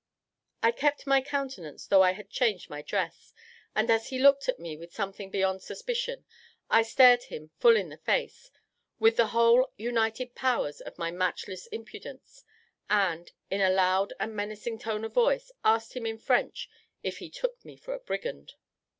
I 0.63 0.71
kept 0.71 1.05
my 1.05 1.21
countenance 1.21 1.85
though 1.85 2.01
I 2.01 2.13
had 2.13 2.31
changed 2.31 2.71
my 2.71 2.81
dress, 2.81 3.35
and 3.75 3.91
as 3.91 4.07
he 4.09 4.17
looked 4.17 4.49
at 4.49 4.59
me 4.59 4.75
with 4.75 4.91
something 4.95 5.29
beyond 5.29 5.61
suspicion, 5.61 6.25
I 6.71 6.81
stared 6.81 7.25
him 7.25 7.51
full 7.59 7.77
in 7.77 7.89
the 7.89 7.99
face, 7.99 8.49
with 8.97 9.15
the 9.17 9.27
whole 9.27 9.71
united 9.77 10.33
powers 10.33 10.81
of 10.81 10.97
my 10.97 11.11
matchless 11.11 11.67
impudence, 11.67 12.43
and, 12.89 13.31
in 13.51 13.61
a 13.61 13.69
loud 13.69 14.11
and 14.19 14.35
menacing 14.35 14.79
tone 14.79 15.05
of 15.05 15.13
voice, 15.13 15.51
asked 15.63 15.93
him 15.95 16.07
in 16.07 16.17
French 16.17 16.67
if 17.03 17.19
he 17.19 17.29
took 17.29 17.63
me 17.63 17.77
for 17.77 17.93
a 17.93 17.99
brigand. 17.99 18.53